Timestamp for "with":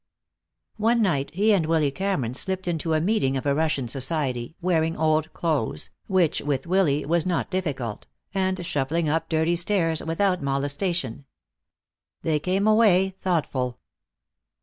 6.41-6.65